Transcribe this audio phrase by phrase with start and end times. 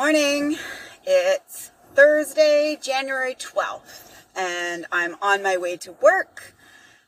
[0.00, 0.56] morning.
[1.06, 6.54] It's Thursday, January 12th, and I'm on my way to work.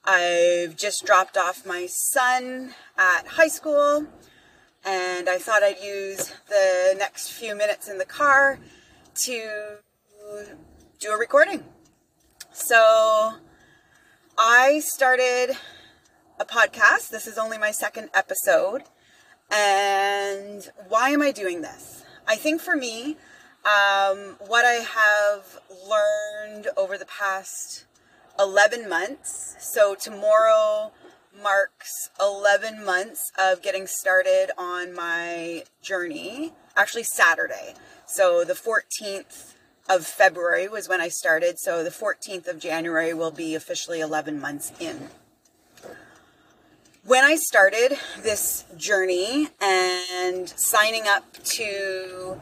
[0.05, 4.07] I've just dropped off my son at high school,
[4.85, 8.59] and I thought I'd use the next few minutes in the car
[9.23, 9.79] to
[11.01, 11.65] do a recording.
[12.53, 13.37] So,
[14.37, 15.57] I started
[16.39, 17.09] a podcast.
[17.09, 18.83] This is only my second episode.
[19.51, 22.03] And why am I doing this?
[22.27, 23.17] I think for me,
[23.65, 25.59] um, what I have
[25.89, 27.85] learned over the past
[28.39, 30.93] 11 months, so tomorrow
[31.43, 36.53] marks 11 months of getting started on my journey.
[36.77, 37.75] Actually, Saturday.
[38.07, 39.55] So the 14th
[39.89, 41.59] of February was when I started.
[41.59, 45.09] So the 14th of January will be officially 11 months in.
[47.13, 52.41] When I started this journey and signing up to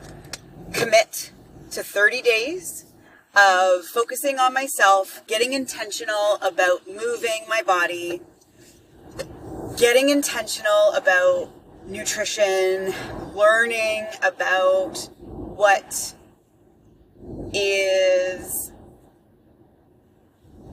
[0.73, 1.33] commit
[1.73, 2.85] to 30 days
[3.35, 8.21] of focusing on myself, getting intentional about moving my body,
[9.77, 11.51] getting intentional about
[11.89, 12.95] nutrition,
[13.35, 16.15] learning about what
[17.53, 18.71] is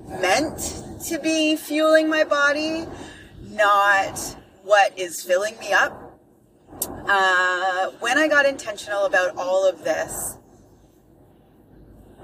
[0.07, 2.85] meant to be fueling my body
[3.57, 6.19] not what is filling me up.
[6.83, 10.37] Uh, when I got intentional about all of this,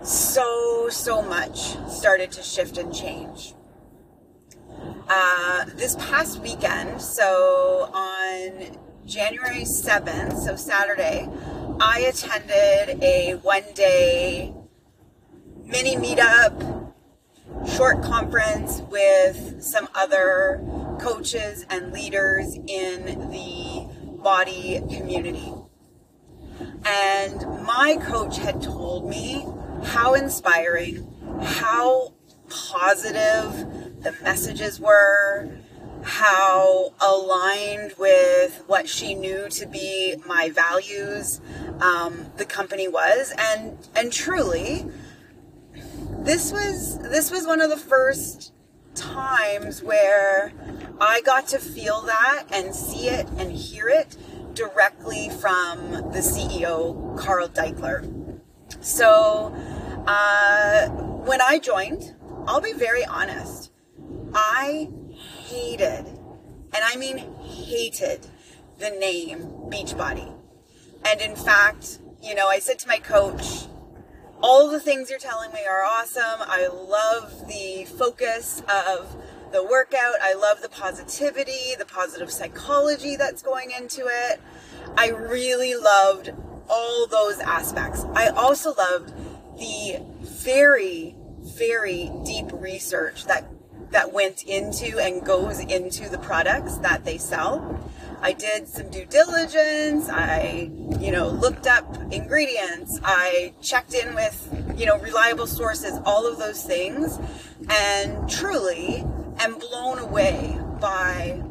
[0.03, 3.53] so, so much started to shift and change.
[5.07, 11.27] Uh, this past weekend, so on January 7th, so Saturday,
[11.79, 14.53] I attended a one day
[15.65, 16.93] mini meetup,
[17.75, 20.61] short conference with some other
[20.99, 23.87] coaches and leaders in the
[24.21, 25.53] BODi community.
[26.85, 29.45] And my coach had told me
[29.83, 31.07] how inspiring,
[31.41, 32.13] how
[32.49, 35.49] positive the messages were,
[36.03, 41.39] how aligned with what she knew to be my values
[41.81, 44.85] um, the company was, and and truly,
[46.19, 48.53] this was this was one of the first
[48.95, 50.51] times where
[50.99, 54.15] I got to feel that and see it and hear it
[54.53, 58.39] directly from the CEO, Carl Daikeler.
[58.81, 59.53] So,
[60.05, 62.15] uh, when I joined,
[62.45, 63.71] I'll be very honest,
[64.33, 64.89] I
[65.19, 68.27] hated, and I mean hated,
[68.79, 69.39] the name
[69.69, 70.33] Beachbody.
[71.05, 73.65] And in fact, you know, I said to my coach,
[74.41, 76.41] all the things you're telling me are awesome.
[76.41, 79.15] I love the focus of
[79.53, 80.15] the workout.
[80.21, 84.41] I love the positivity, the positive psychology that's going into it.
[84.97, 86.31] I really loved
[86.67, 88.03] all those aspects.
[88.15, 89.13] I also loved
[89.57, 93.47] the very, very deep research that
[93.91, 97.79] that went into and goes into the products that they sell.
[98.23, 100.09] I did some due diligence.
[100.09, 102.99] I, you know, looked up ingredients.
[103.03, 107.19] I checked in with, you know, reliable sources, all of those things.
[107.69, 109.05] And truly
[109.43, 111.43] am blown away by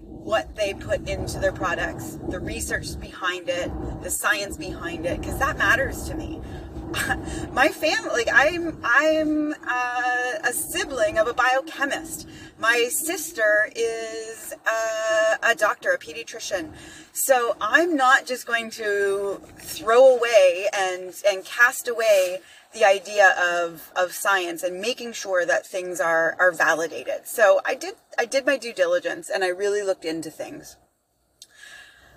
[0.00, 3.70] what they put into their products, the research behind it,
[4.02, 6.40] the science behind it, because that matters to me.
[7.52, 12.28] my family, like I'm, I'm uh, a sibling of a biochemist.
[12.58, 16.70] My sister is a, a doctor, a pediatrician.
[17.12, 22.38] So I'm not just going to throw away and and cast away
[22.72, 27.26] the idea of of science and making sure that things are are validated.
[27.26, 30.76] So I did I did my due diligence and I really looked into things.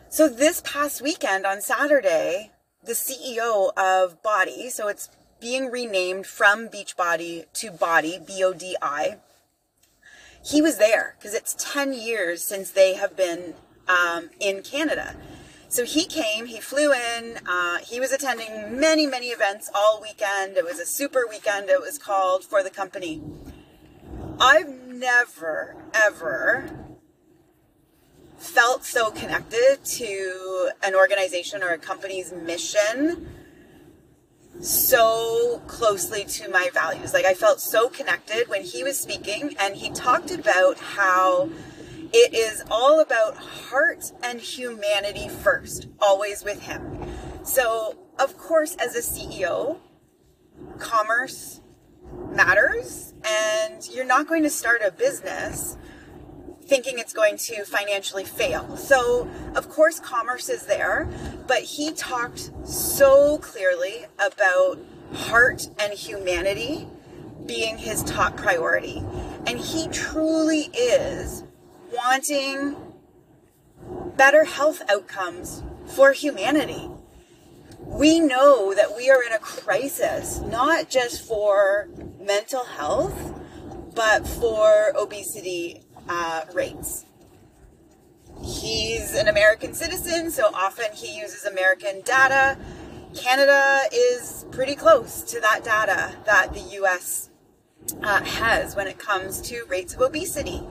[0.09, 2.51] So this past weekend on Saturday,
[2.83, 5.09] the CEO of BODi, so it's
[5.39, 9.17] being renamed from Beachbody to BODi, B O D I.
[10.43, 13.53] He was there because it's 10 years since they have been
[13.87, 15.15] um, in Canada.
[15.71, 20.57] So he came, he flew in, uh, he was attending many, many events all weekend.
[20.57, 23.21] It was a super weekend, it was called for the company.
[24.37, 26.69] I've never, ever
[28.37, 33.29] felt so connected to an organization or a company's mission
[34.59, 37.13] so closely to my values.
[37.13, 41.49] Like I felt so connected when he was speaking and he talked about how
[42.13, 47.05] it is all about heart and humanity first, always with him.
[47.43, 49.77] So, of course, as a CEO,
[50.77, 51.61] commerce
[52.29, 55.77] matters and you're not going to start a business
[56.63, 58.77] thinking it's going to financially fail.
[58.77, 61.09] So, of course, commerce is there,
[61.47, 64.79] but he talked so clearly about
[65.13, 66.87] heart and humanity
[67.45, 69.03] being his top priority.
[69.45, 71.43] And he truly is
[71.91, 72.75] wanting
[74.15, 76.89] better health outcomes for humanity.
[77.79, 81.89] We know that we are in a crisis, not just for
[82.19, 83.33] mental health,
[83.95, 87.05] but for obesity uh, rates.
[88.41, 92.57] He's an American citizen, so often he uses American data.
[93.15, 97.29] Canada is pretty close to that data that the US
[98.01, 100.63] uh, has when it comes to rates of obesity.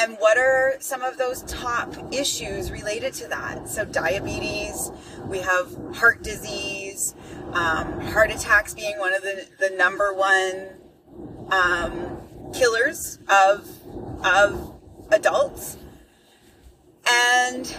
[0.00, 3.68] And what are some of those top issues related to that?
[3.68, 4.90] So, diabetes,
[5.26, 7.14] we have heart disease,
[7.52, 10.68] um, heart attacks being one of the, the number one
[11.50, 12.22] um,
[12.54, 13.68] killers of,
[14.24, 14.74] of
[15.10, 15.76] adults.
[17.06, 17.76] And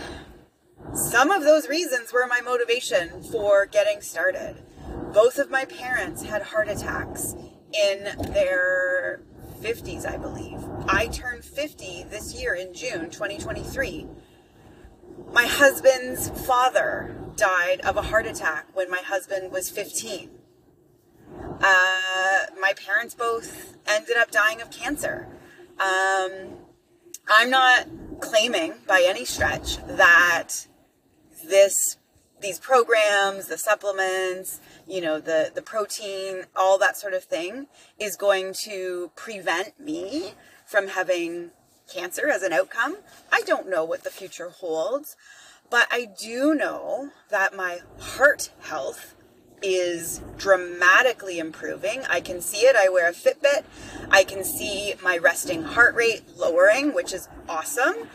[0.94, 4.58] some of those reasons were my motivation for getting started.
[5.12, 7.34] Both of my parents had heart attacks
[7.74, 9.24] in their
[9.62, 10.60] 50s, I believe.
[10.88, 14.08] I turned 50 this year in June 2023.
[15.32, 20.30] My husband's father died of a heart attack when my husband was 15.
[21.62, 25.28] Uh, my parents both ended up dying of cancer.
[25.80, 26.58] Um,
[27.28, 27.88] I'm not
[28.20, 30.68] claiming by any stretch that
[31.44, 31.98] this
[32.42, 37.68] these programs, the supplements, you know, the the protein, all that sort of thing
[38.00, 40.34] is going to prevent me
[40.66, 41.52] from having
[41.92, 42.98] cancer as an outcome.
[43.32, 45.16] I don't know what the future holds,
[45.70, 49.16] but I do know that my heart health
[49.62, 52.04] is dramatically improving.
[52.10, 52.76] I can see it.
[52.76, 53.64] I wear a Fitbit.
[54.10, 58.08] I can see my resting heart rate lowering, which is awesome.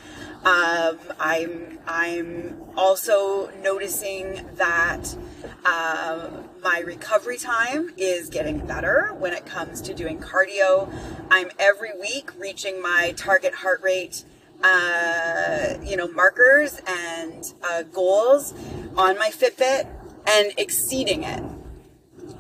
[0.47, 5.17] Um, I'm I'm also noticing that
[5.65, 6.31] uh,
[6.63, 10.89] my recovery time is getting better when it comes to doing cardio.
[11.33, 14.25] I'm every week reaching my target heart rate,
[14.63, 18.55] uh, you know, markers and uh, goals
[18.97, 19.89] on my Fitbit
[20.29, 21.43] and exceeding it.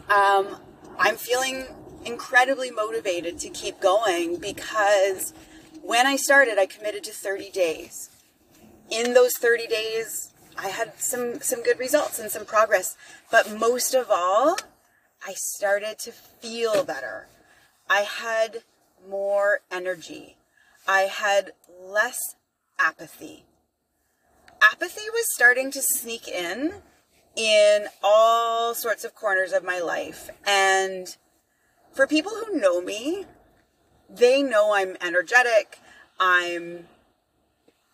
[0.09, 0.61] Um,
[0.97, 1.64] I'm feeling
[2.05, 5.35] incredibly motivated to keep going because
[5.87, 8.11] when I started, I committed to 30 days.
[8.91, 12.97] In those 30 days, I had some some good results and some progress,
[13.31, 14.56] but most of all,
[15.27, 17.29] I started to feel better.
[17.88, 18.62] I had
[19.09, 20.37] more energy.
[20.88, 22.35] I had less
[22.79, 23.44] apathy.
[24.62, 26.75] Apathy was starting to sneak in
[27.37, 30.31] in all sorts of corners of my life.
[30.47, 31.17] And
[31.93, 33.27] for people who know me,
[34.08, 35.79] they know I'm energetic.
[36.19, 36.87] I'm,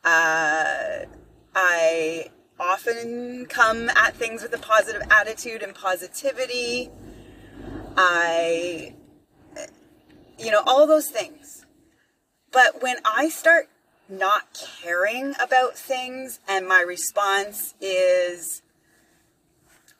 [0.04, 1.04] uh,
[1.54, 6.90] I often come at things with a positive attitude and positivity.
[7.96, 8.94] I,
[10.38, 11.66] you know, all those things.
[12.50, 13.68] But when I start
[14.08, 18.62] not caring about things and my response is,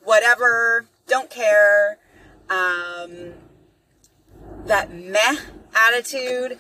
[0.03, 1.99] whatever, don't care,
[2.51, 3.35] um,
[4.67, 5.37] that meh
[5.75, 6.59] attitude.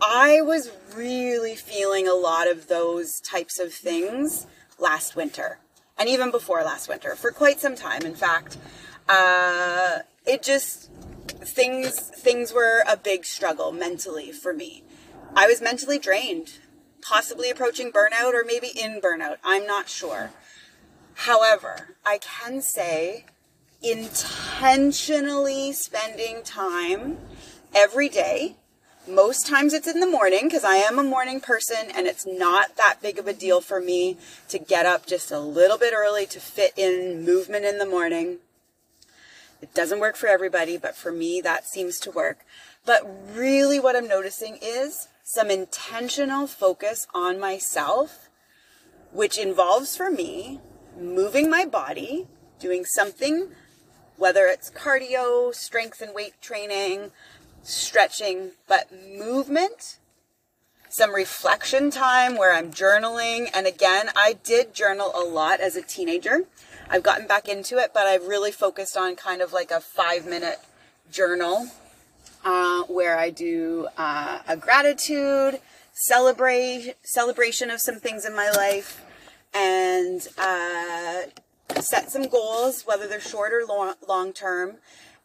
[0.00, 4.46] I was really feeling a lot of those types of things
[4.78, 5.58] last winter
[5.98, 8.02] and even before last winter for quite some time.
[8.02, 8.56] In fact,
[9.08, 10.90] uh, it just
[11.28, 14.82] things things were a big struggle mentally for me.
[15.36, 16.58] I was mentally drained,
[17.02, 19.36] possibly approaching burnout or maybe in burnout.
[19.44, 20.30] I'm not sure.
[21.14, 23.26] However, I can say
[23.82, 27.18] intentionally spending time
[27.74, 28.56] every day.
[29.08, 32.76] Most times it's in the morning because I am a morning person and it's not
[32.76, 36.26] that big of a deal for me to get up just a little bit early
[36.26, 38.38] to fit in movement in the morning.
[39.62, 42.44] It doesn't work for everybody, but for me, that seems to work.
[42.86, 43.02] But
[43.34, 48.28] really, what I'm noticing is some intentional focus on myself,
[49.12, 50.60] which involves for me
[50.98, 52.26] moving my body,
[52.58, 53.48] doing something,
[54.16, 57.10] whether it's cardio, strength and weight training,
[57.62, 59.98] stretching, but movement,
[60.88, 63.48] some reflection time where I'm journaling.
[63.54, 66.44] And again, I did journal a lot as a teenager.
[66.88, 70.26] I've gotten back into it, but I've really focused on kind of like a five
[70.26, 70.58] minute
[71.10, 71.68] journal
[72.44, 75.60] uh, where I do uh, a gratitude,
[75.92, 79.04] celebrate celebration of some things in my life,
[79.54, 81.22] and uh,
[81.80, 84.76] set some goals, whether they're short or long, long term,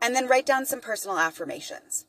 [0.01, 2.06] and then write down some personal affirmations.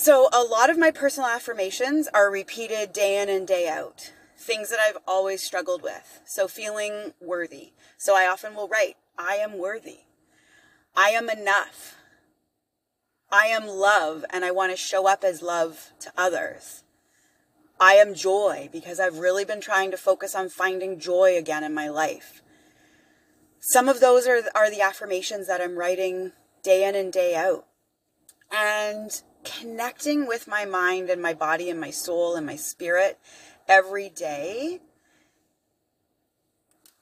[0.00, 4.12] So, a lot of my personal affirmations are repeated day in and day out.
[4.36, 6.20] Things that I've always struggled with.
[6.24, 7.72] So, feeling worthy.
[7.96, 10.02] So, I often will write, I am worthy.
[10.96, 11.96] I am enough.
[13.32, 16.84] I am love, and I want to show up as love to others.
[17.80, 21.74] I am joy because I've really been trying to focus on finding joy again in
[21.74, 22.40] my life.
[23.58, 26.30] Some of those are, are the affirmations that I'm writing
[26.62, 27.64] day in and day out.
[28.52, 29.20] And
[29.60, 33.18] connecting with my mind and my body and my soul and my spirit
[33.66, 34.80] every day,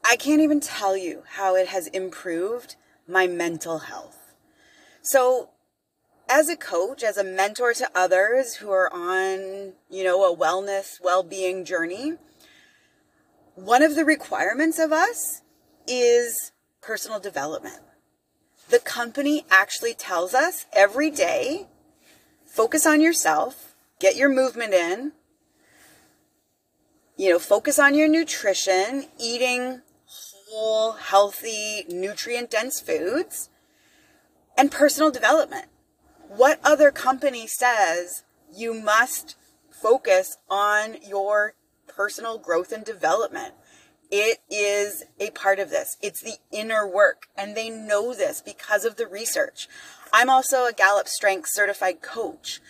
[0.05, 2.77] I can't even tell you how it has improved
[3.09, 4.35] my mental health.
[5.03, 5.51] So,
[6.29, 11.01] as a coach, as a mentor to others who are on, you know, a wellness,
[11.03, 12.15] well-being journey,
[13.55, 15.43] one of the requirements of us
[15.87, 17.81] is personal development.
[18.69, 21.69] The company actually tells us every day
[22.47, 25.13] focus on yourself, get your movement in,
[27.17, 33.49] you know, focus on your nutrition, eating whole, healthy, nutrient dense foods,
[34.57, 35.67] and personal development.
[36.29, 38.25] What other company says
[38.55, 39.37] you must
[39.71, 41.55] focus on your
[41.87, 43.55] personal growth and development?
[44.11, 45.97] It is a part of this.
[46.01, 49.69] It's the inner work, and they know this because of the research.
[50.13, 52.61] I'm also a Gallup Strengths certified coach.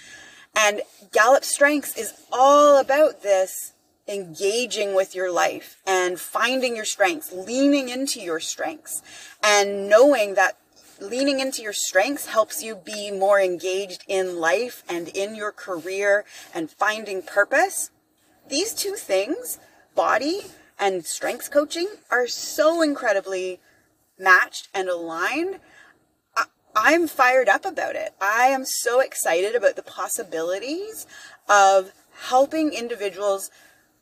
[0.55, 0.81] And
[1.13, 3.73] Gallup Strengths is all about this
[4.09, 9.03] engaging with your life and finding your strengths, leaning into your strengths,
[9.43, 10.57] and knowing that
[11.01, 16.25] leaning into your strengths helps you be more engaged in life and in your career
[16.55, 17.91] and finding purpose.
[18.49, 19.59] These two things,
[19.97, 23.61] BODi and strengths coaching, are so incredibly
[24.19, 25.61] matched and aligned
[26.79, 28.13] I'm fired up about it.
[28.21, 31.07] I am so excited about the possibilities
[31.49, 31.91] of
[32.29, 33.51] helping individuals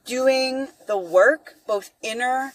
[0.04, 2.52] doing the work, both inner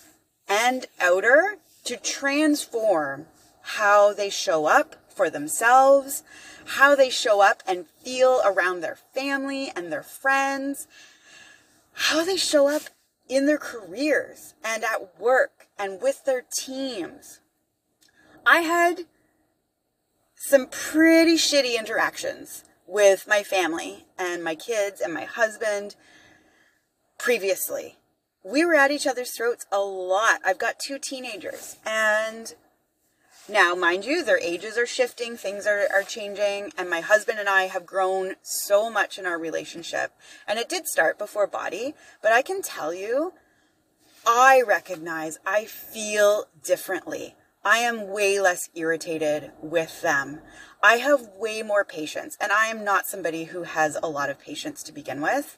[0.49, 3.27] and outer, to transform
[3.61, 6.23] how they show up for themselves,
[6.65, 10.85] how they show up and feel around their family and their friends,
[11.93, 12.89] how they show up
[13.29, 17.39] in their careers and at work and with their teams.
[18.45, 19.05] I had
[20.35, 25.95] some pretty shitty interactions with my family and my kids and my husband
[27.19, 27.97] previously.
[28.43, 30.41] We were at each other's throats a lot.
[30.43, 32.55] I've got two teenagers and
[33.49, 37.49] now, mind you, their ages are shifting, things are, are changing, and my husband and
[37.49, 40.11] I have grown so much in our relationship.
[40.47, 43.33] And it did start before BODi, but I can tell you,
[44.25, 47.35] I recognize I feel differently.
[47.63, 50.41] I am way less irritated with them.
[50.81, 54.39] I have way more patience, and I am not somebody who has a lot of
[54.39, 55.57] patience to begin with.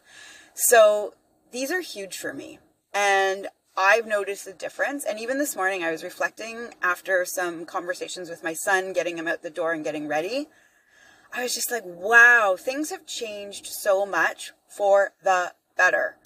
[0.53, 1.13] So
[1.51, 2.60] these are huge for me.
[2.93, 3.48] And
[3.81, 5.05] I've noticed a difference.
[5.05, 9.27] And even this morning, I was reflecting after some conversations with my son, getting him
[9.27, 10.50] out the door and getting ready.
[11.33, 16.17] I was just like, wow, things have changed so much for the better.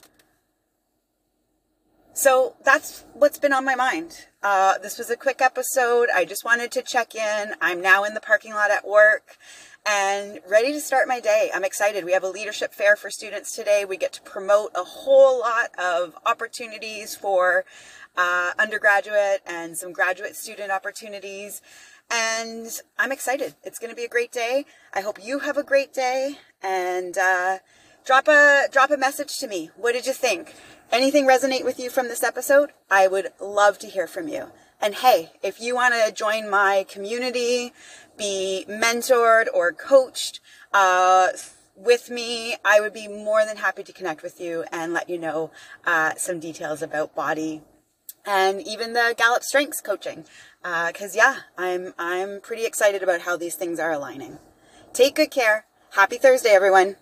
[2.12, 4.28] So that's what's been on my mind.
[4.44, 6.10] Uh, this was a quick episode.
[6.14, 7.54] I just wanted to check in.
[7.62, 9.38] I'm now in the parking lot at work
[9.86, 11.52] and ready to start my day.
[11.54, 12.06] I'm excited.
[12.06, 13.86] We have a leadership fair for students today.
[13.86, 17.66] We get to promote a whole lot of opportunities for
[18.18, 21.62] uh, undergraduate and some graduate student opportunities.
[22.10, 23.56] And I'm excited.
[23.64, 24.66] It's going to be a great day.
[24.94, 27.58] I hope you have a great day and uh,
[28.06, 29.70] drop a drop a message to me.
[29.76, 30.54] What did you think?
[30.92, 34.52] anything resonate with you from this episode, I would love to hear from you.
[34.82, 37.74] And hey, if you want to join my community,
[38.18, 40.40] be mentored or coached
[40.74, 41.30] uh,
[41.76, 45.18] with me, I would be more than happy to connect with you and let you
[45.18, 45.52] know
[45.86, 47.62] uh, some details about BODi
[48.26, 50.26] and even the Gallup Strengths coaching.
[50.62, 54.40] Because uh, yeah, I'm I'm pretty excited about how these things are aligning.
[54.94, 55.66] Take good care.
[55.92, 56.96] Happy Thursday, everyone.